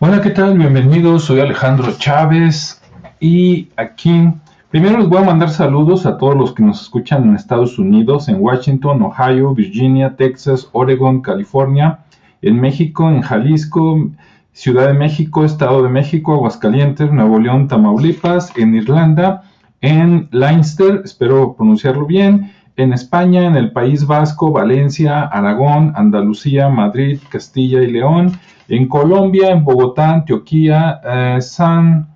Hola, 0.00 0.20
¿qué 0.22 0.30
tal? 0.30 0.56
Bienvenidos, 0.56 1.24
soy 1.24 1.40
Alejandro 1.40 1.92
Chávez 1.98 2.80
y 3.18 3.66
aquí 3.74 4.28
primero 4.70 4.98
les 4.98 5.08
voy 5.08 5.18
a 5.18 5.24
mandar 5.24 5.50
saludos 5.50 6.06
a 6.06 6.18
todos 6.18 6.36
los 6.36 6.54
que 6.54 6.62
nos 6.62 6.82
escuchan 6.82 7.24
en 7.24 7.34
Estados 7.34 7.80
Unidos, 7.80 8.28
en 8.28 8.40
Washington, 8.40 9.02
Ohio, 9.02 9.52
Virginia, 9.56 10.14
Texas, 10.14 10.68
Oregon, 10.70 11.20
California, 11.20 12.04
en 12.42 12.60
México, 12.60 13.10
en 13.10 13.22
Jalisco, 13.22 14.08
Ciudad 14.52 14.86
de 14.86 14.94
México, 14.94 15.44
Estado 15.44 15.82
de 15.82 15.88
México, 15.88 16.32
Aguascalientes, 16.32 17.10
Nuevo 17.10 17.40
León, 17.40 17.66
Tamaulipas, 17.66 18.56
en 18.56 18.76
Irlanda, 18.76 19.42
en 19.80 20.28
Leinster, 20.30 21.02
espero 21.04 21.54
pronunciarlo 21.54 22.06
bien, 22.06 22.52
en 22.78 22.92
España, 22.92 23.44
en 23.44 23.56
el 23.56 23.72
País 23.72 24.06
Vasco, 24.06 24.52
Valencia, 24.52 25.22
Aragón, 25.22 25.92
Andalucía, 25.96 26.68
Madrid, 26.68 27.18
Castilla 27.28 27.82
y 27.82 27.90
León, 27.90 28.38
en 28.68 28.86
Colombia, 28.86 29.50
en 29.50 29.64
Bogotá, 29.64 30.10
Antioquía, 30.10 31.00
eh, 31.04 31.38
San, 31.40 32.08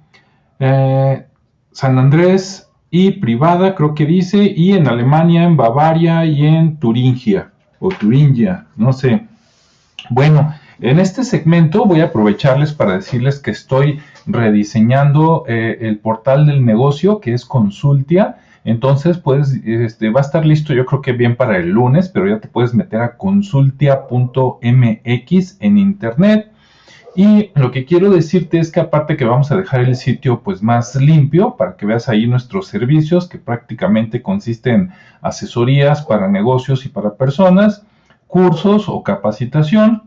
eh, 0.60 1.26
San 1.72 1.98
Andrés 1.98 2.70
y 2.90 3.10
Privada, 3.10 3.74
creo 3.74 3.92
que 3.92 4.06
dice, 4.06 4.38
y 4.38 4.72
en 4.72 4.86
Alemania, 4.86 5.42
en 5.42 5.56
Bavaria 5.56 6.24
y 6.24 6.46
en 6.46 6.76
Turingia, 6.76 7.50
o 7.80 7.88
Turingia, 7.88 8.66
no 8.76 8.92
sé. 8.92 9.26
Bueno, 10.10 10.54
en 10.80 11.00
este 11.00 11.24
segmento 11.24 11.86
voy 11.86 12.02
a 12.02 12.06
aprovecharles 12.06 12.72
para 12.72 12.94
decirles 12.94 13.40
que 13.40 13.50
estoy 13.50 14.00
rediseñando 14.26 15.44
eh, 15.48 15.78
el 15.80 15.98
portal 15.98 16.46
del 16.46 16.64
negocio 16.64 17.18
que 17.18 17.34
es 17.34 17.44
Consultia. 17.44 18.36
Entonces, 18.64 19.18
pues, 19.18 19.60
este, 19.64 20.10
va 20.10 20.20
a 20.20 20.22
estar 20.22 20.46
listo 20.46 20.72
yo 20.72 20.86
creo 20.86 21.02
que 21.02 21.12
bien 21.12 21.36
para 21.36 21.58
el 21.58 21.70
lunes, 21.70 22.08
pero 22.08 22.28
ya 22.28 22.38
te 22.40 22.48
puedes 22.48 22.74
meter 22.74 23.00
a 23.00 23.16
consultia.mx 23.16 25.56
en 25.60 25.78
internet. 25.78 26.52
Y 27.14 27.50
lo 27.54 27.70
que 27.70 27.84
quiero 27.84 28.10
decirte 28.10 28.58
es 28.58 28.72
que 28.72 28.80
aparte 28.80 29.18
que 29.18 29.26
vamos 29.26 29.52
a 29.52 29.56
dejar 29.56 29.80
el 29.80 29.96
sitio 29.96 30.42
pues 30.42 30.62
más 30.62 30.96
limpio 30.96 31.56
para 31.56 31.76
que 31.76 31.84
veas 31.84 32.08
ahí 32.08 32.26
nuestros 32.26 32.68
servicios 32.68 33.28
que 33.28 33.38
prácticamente 33.38 34.22
consisten 34.22 34.74
en 34.74 34.90
asesorías 35.20 36.02
para 36.02 36.28
negocios 36.28 36.86
y 36.86 36.88
para 36.88 37.16
personas, 37.16 37.84
cursos 38.28 38.88
o 38.88 39.02
capacitación, 39.02 40.04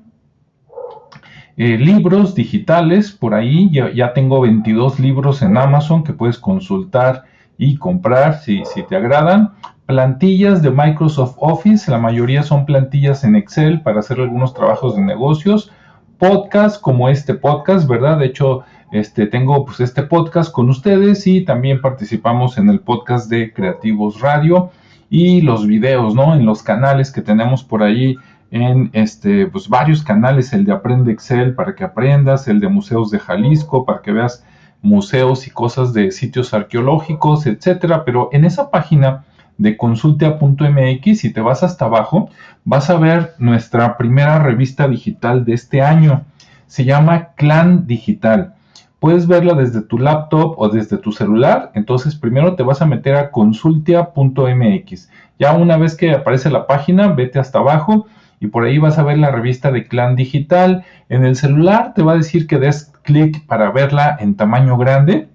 eh, 1.57 1.77
libros 1.77 2.33
digitales 2.33 3.11
por 3.11 3.35
ahí, 3.35 3.69
ya, 3.71 3.93
ya, 3.93 4.13
tengo 4.13 4.41
22 4.41 4.99
libros 4.99 5.43
en 5.43 5.57
Amazon 5.57 6.03
que 6.03 6.11
puedes 6.11 6.39
consultar 6.39 7.25
y 7.57 7.77
comprar 7.77 8.39
si, 8.39 8.63
si 8.65 8.83
te 8.83 8.95
agradan. 8.95 9.53
Plantillas 9.85 10.61
de 10.61 10.71
Microsoft 10.71 11.35
Office, 11.37 11.91
la 11.91 11.99
mayoría 11.99 12.41
son 12.41 12.65
plantillas 12.65 13.23
en 13.23 13.35
Excel 13.35 13.81
para 13.81 13.99
hacer 13.99 14.19
algunos 14.19 14.53
trabajos 14.53 14.95
de 14.95 15.03
negocios. 15.03 15.71
Podcast 16.17 16.81
como 16.81 17.09
este 17.09 17.35
podcast, 17.35 17.87
¿verdad? 17.87 18.17
De 18.17 18.25
hecho, 18.25 18.63
este, 18.91 19.27
tengo 19.27 19.65
pues 19.65 19.79
este 19.81 20.03
podcast 20.03 20.51
con 20.51 20.69
ustedes 20.69 21.27
y 21.27 21.41
también 21.41 21.81
participamos 21.81 22.57
en 22.57 22.69
el 22.69 22.79
podcast 22.79 23.29
de 23.29 23.53
Creativos 23.53 24.21
Radio 24.21 24.71
y 25.09 25.41
los 25.41 25.67
videos, 25.67 26.15
¿no? 26.15 26.33
En 26.33 26.45
los 26.45 26.63
canales 26.63 27.11
que 27.11 27.21
tenemos 27.21 27.63
por 27.63 27.83
ahí 27.83 28.15
en 28.51 28.89
este, 28.93 29.47
pues 29.47 29.67
varios 29.67 30.01
canales, 30.01 30.53
el 30.53 30.65
de 30.65 30.71
Aprende 30.71 31.11
Excel 31.11 31.55
para 31.55 31.75
que 31.75 31.83
aprendas, 31.83 32.47
el 32.47 32.59
de 32.59 32.69
Museos 32.69 33.11
de 33.11 33.19
Jalisco 33.19 33.85
para 33.85 34.01
que 34.01 34.13
veas 34.13 34.45
museos 34.81 35.47
y 35.47 35.51
cosas 35.51 35.93
de 35.93 36.11
sitios 36.11 36.53
arqueológicos, 36.53 37.45
etcétera, 37.47 38.05
pero 38.05 38.29
en 38.31 38.45
esa 38.45 38.69
página 38.69 39.25
de 39.57 39.77
consulta.mx, 39.77 41.19
si 41.19 41.31
te 41.31 41.41
vas 41.41 41.63
hasta 41.63 41.85
abajo, 41.85 42.29
vas 42.63 42.89
a 42.89 42.97
ver 42.97 43.33
nuestra 43.37 43.97
primera 43.97 44.39
revista 44.39 44.87
digital 44.87 45.45
de 45.45 45.53
este 45.53 45.81
año. 45.81 46.23
Se 46.67 46.83
llama 46.83 47.29
Clan 47.35 47.87
Digital. 47.87 48.55
Puedes 48.99 49.27
verla 49.27 49.53
desde 49.53 49.81
tu 49.81 49.99
laptop 49.99 50.55
o 50.57 50.69
desde 50.69 50.97
tu 50.97 51.11
celular. 51.11 51.71
Entonces, 51.75 52.15
primero 52.15 52.55
te 52.55 52.63
vas 52.63 52.81
a 52.81 52.85
meter 52.85 53.15
a 53.15 53.31
consultia.mx. 53.31 55.09
Ya 55.37 55.53
una 55.53 55.77
vez 55.77 55.95
que 55.95 56.11
aparece 56.11 56.49
la 56.49 56.65
página, 56.65 57.09
vete 57.09 57.39
hasta 57.39 57.59
abajo 57.59 58.07
y 58.39 58.47
por 58.47 58.65
ahí 58.65 58.77
vas 58.77 58.97
a 58.97 59.03
ver 59.03 59.17
la 59.17 59.31
revista 59.31 59.71
de 59.71 59.87
Clan 59.87 60.15
Digital. 60.15 60.83
En 61.09 61.25
el 61.25 61.35
celular 61.35 61.93
te 61.93 62.03
va 62.03 62.13
a 62.13 62.17
decir 62.17 62.47
que 62.47 62.59
des 62.59 62.91
clic 63.03 63.45
para 63.45 63.71
verla 63.71 64.17
en 64.19 64.35
tamaño 64.35 64.77
grande, 64.77 65.29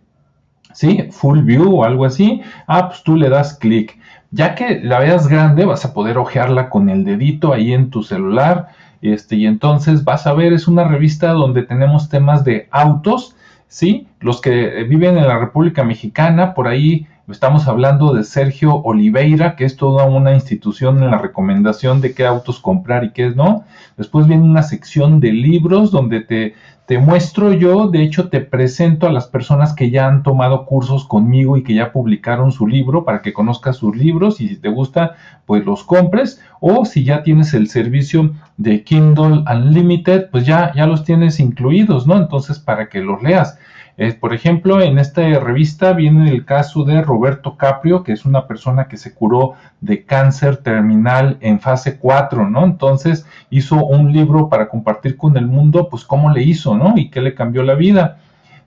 ¿sí? 0.73 1.09
Full 1.11 1.43
view 1.43 1.77
o 1.81 1.85
algo 1.85 2.05
así. 2.05 2.43
Ah, 2.67 2.89
pues 2.89 3.03
tú 3.03 3.17
le 3.17 3.29
das 3.29 3.55
clic. 3.55 3.99
Ya 4.31 4.55
que 4.55 4.81
la 4.81 5.01
veas 5.01 5.29
grande, 5.29 5.65
vas 5.65 5.85
a 5.85 5.93
poder 5.93 6.19
ojearla 6.19 6.69
con 6.69 6.89
el 6.89 7.05
dedito 7.05 7.53
ahí 7.53 7.73
en 7.73 7.91
tu 7.91 8.03
celular. 8.03 8.69
Este, 9.03 9.37
y 9.37 9.47
entonces 9.47 10.05
vas 10.05 10.27
a 10.27 10.35
ver, 10.35 10.53
es 10.53 10.69
una 10.69 10.85
revista 10.85 11.33
donde 11.33 11.63
tenemos 11.63 12.09
temas 12.09 12.45
de 12.45 12.69
autos, 12.71 13.35
¿sí? 13.67 14.07
Los 14.21 14.41
que 14.41 14.85
viven 14.85 15.17
en 15.17 15.27
la 15.27 15.39
República 15.39 15.85
Mexicana, 15.85 16.55
por 16.55 16.69
ahí 16.69 17.07
Estamos 17.31 17.69
hablando 17.69 18.13
de 18.13 18.25
Sergio 18.25 18.75
Oliveira, 18.75 19.55
que 19.55 19.65
es 19.65 19.77
toda 19.77 20.05
una 20.05 20.35
institución 20.35 21.03
en 21.03 21.11
la 21.11 21.19
recomendación 21.19 22.01
de 22.01 22.13
qué 22.13 22.27
autos 22.27 22.59
comprar 22.59 23.05
y 23.05 23.13
qué 23.13 23.31
no. 23.31 23.65
Después 23.97 24.27
viene 24.27 24.43
una 24.43 24.63
sección 24.63 25.21
de 25.21 25.33
libros 25.33 25.91
donde 25.93 26.21
te, 26.21 26.55
te 26.91 26.99
muestro 26.99 27.53
yo, 27.53 27.87
de 27.87 28.03
hecho 28.03 28.31
te 28.31 28.41
presento 28.41 29.07
a 29.07 29.13
las 29.13 29.29
personas 29.29 29.75
que 29.75 29.91
ya 29.91 30.09
han 30.09 30.25
tomado 30.25 30.67
cursos 30.67 31.07
conmigo 31.07 31.57
y 31.57 31.63
que 31.63 31.73
ya 31.73 31.93
publicaron 31.93 32.51
su 32.51 32.67
libro 32.67 33.05
para 33.05 33.23
que 33.23 33.33
conozcas 33.33 33.77
sus 33.77 33.97
libros 33.97 34.41
y 34.41 34.49
si 34.49 34.57
te 34.57 34.71
gusta, 34.71 35.15
pues 35.47 35.65
los 35.65 35.85
compres. 35.85 36.43
O 36.59 36.85
si 36.85 37.05
ya 37.05 37.23
tienes 37.23 37.55
el 37.55 37.69
servicio 37.69 38.33
de 38.57 38.83
Kindle 38.83 39.45
Unlimited, 39.49 40.31
pues 40.33 40.45
ya, 40.45 40.73
ya 40.75 40.89
los 40.89 41.05
tienes 41.05 41.39
incluidos, 41.39 42.09
¿no? 42.09 42.17
Entonces 42.17 42.59
para 42.59 42.89
que 42.89 42.99
los 42.99 43.23
leas. 43.23 43.57
Eh, 44.03 44.15
por 44.15 44.33
ejemplo, 44.33 44.81
en 44.81 44.99
esta 44.99 45.21
revista 45.41 45.93
viene 45.93 46.31
el 46.31 46.47
caso 46.47 46.85
de 46.85 47.03
Roberto 47.03 47.59
Caprio, 47.59 48.03
que 48.03 48.13
es 48.13 48.25
una 48.25 48.47
persona 48.47 48.89
que 48.89 48.97
se 48.97 49.13
curó 49.13 49.53
de 49.83 50.07
cáncer 50.07 50.57
terminal 50.57 51.37
en 51.43 51.61
fase 51.61 51.99
4, 51.99 52.49
¿no? 52.49 52.65
Entonces 52.65 53.27
hizo 53.51 53.85
un 53.85 54.11
libro 54.11 54.49
para 54.49 54.71
compartir 54.71 55.19
con 55.19 55.37
el 55.37 55.47
mundo, 55.47 55.91
pues 55.91 56.05
cómo 56.05 56.31
le 56.31 56.43
hizo, 56.43 56.79
Y 56.97 57.11
qué 57.11 57.21
le 57.21 57.35
cambió 57.35 57.63
la 57.63 57.75
vida. 57.75 58.19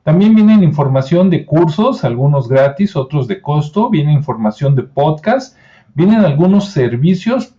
También 0.03 0.35
viene 0.35 0.53
información 0.63 1.29
de 1.29 1.45
cursos, 1.45 2.03
algunos 2.03 2.49
gratis, 2.49 2.95
otros 2.95 3.27
de 3.27 3.41
costo, 3.41 3.89
viene 3.89 4.11
información 4.11 4.75
de 4.75 4.83
podcast, 4.83 5.57
vienen 5.93 6.25
algunos 6.25 6.69
servicios 6.69 7.55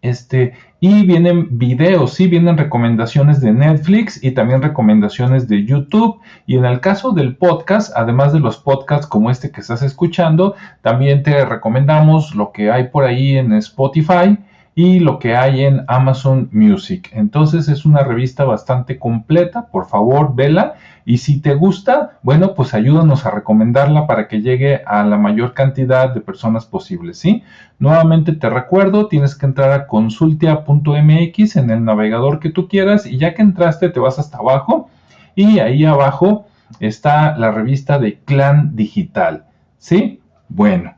este, 0.00 0.54
y 0.80 1.06
vienen 1.06 1.58
videos, 1.58 2.14
sí, 2.14 2.26
vienen 2.26 2.56
recomendaciones 2.56 3.40
de 3.40 3.52
Netflix 3.52 4.22
y 4.24 4.32
también 4.32 4.62
recomendaciones 4.62 5.46
de 5.46 5.64
YouTube. 5.64 6.20
Y 6.46 6.56
en 6.56 6.64
el 6.64 6.80
caso 6.80 7.12
del 7.12 7.36
podcast, 7.36 7.92
además 7.94 8.32
de 8.32 8.40
los 8.40 8.56
podcasts 8.56 9.06
como 9.06 9.30
este 9.30 9.50
que 9.50 9.60
estás 9.60 9.82
escuchando, 9.82 10.54
también 10.80 11.22
te 11.22 11.44
recomendamos 11.44 12.34
lo 12.34 12.50
que 12.50 12.70
hay 12.70 12.88
por 12.88 13.04
ahí 13.04 13.36
en 13.36 13.52
Spotify 13.52 14.38
y 14.74 15.00
lo 15.00 15.18
que 15.18 15.36
hay 15.36 15.64
en 15.64 15.84
Amazon 15.86 16.48
Music. 16.52 17.10
Entonces 17.12 17.68
es 17.68 17.84
una 17.84 18.02
revista 18.02 18.44
bastante 18.44 18.98
completa, 18.98 19.66
por 19.66 19.86
favor, 19.86 20.34
vela 20.34 20.74
y 21.04 21.18
si 21.18 21.40
te 21.40 21.54
gusta, 21.54 22.18
bueno, 22.22 22.54
pues 22.54 22.74
ayúdanos 22.74 23.26
a 23.26 23.30
recomendarla 23.30 24.06
para 24.06 24.28
que 24.28 24.40
llegue 24.40 24.82
a 24.86 25.02
la 25.04 25.18
mayor 25.18 25.52
cantidad 25.52 26.14
de 26.14 26.20
personas 26.20 26.64
posible, 26.64 27.12
¿sí? 27.12 27.42
Nuevamente 27.78 28.32
te 28.32 28.48
recuerdo, 28.48 29.08
tienes 29.08 29.34
que 29.34 29.46
entrar 29.46 29.72
a 29.72 29.86
consultia.mx 29.86 31.56
en 31.56 31.70
el 31.70 31.84
navegador 31.84 32.38
que 32.38 32.50
tú 32.50 32.68
quieras 32.68 33.04
y 33.06 33.18
ya 33.18 33.34
que 33.34 33.42
entraste 33.42 33.88
te 33.90 34.00
vas 34.00 34.18
hasta 34.18 34.38
abajo 34.38 34.88
y 35.34 35.58
ahí 35.58 35.84
abajo 35.84 36.46
está 36.80 37.36
la 37.36 37.50
revista 37.50 37.98
de 37.98 38.18
Clan 38.20 38.74
Digital, 38.74 39.44
¿sí? 39.78 40.20
Bueno, 40.48 40.94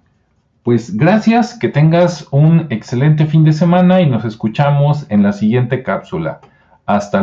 pues 0.64 0.96
gracias, 0.96 1.58
que 1.58 1.68
tengas 1.68 2.26
un 2.30 2.68
excelente 2.70 3.26
fin 3.26 3.44
de 3.44 3.52
semana 3.52 4.00
y 4.00 4.08
nos 4.08 4.24
escuchamos 4.24 5.04
en 5.10 5.22
la 5.22 5.34
siguiente 5.34 5.82
cápsula. 5.82 6.40
Hasta 6.86 7.12